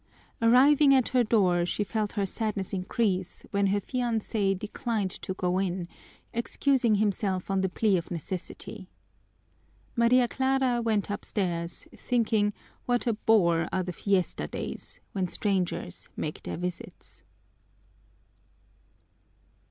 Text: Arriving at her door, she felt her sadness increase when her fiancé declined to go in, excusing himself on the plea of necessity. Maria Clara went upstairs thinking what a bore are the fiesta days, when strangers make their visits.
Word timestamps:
Arriving 0.41 0.95
at 0.95 1.09
her 1.09 1.23
door, 1.23 1.63
she 1.63 1.83
felt 1.83 2.13
her 2.13 2.25
sadness 2.25 2.73
increase 2.73 3.45
when 3.51 3.67
her 3.67 3.79
fiancé 3.79 4.57
declined 4.57 5.11
to 5.11 5.35
go 5.35 5.59
in, 5.59 5.87
excusing 6.33 6.95
himself 6.95 7.51
on 7.51 7.61
the 7.61 7.69
plea 7.69 7.97
of 7.97 8.09
necessity. 8.09 8.89
Maria 9.95 10.27
Clara 10.27 10.81
went 10.81 11.11
upstairs 11.11 11.87
thinking 11.95 12.51
what 12.87 13.05
a 13.05 13.13
bore 13.13 13.67
are 13.71 13.83
the 13.83 13.93
fiesta 13.93 14.47
days, 14.47 14.99
when 15.11 15.27
strangers 15.27 16.09
make 16.17 16.41
their 16.41 16.57
visits. 16.57 17.21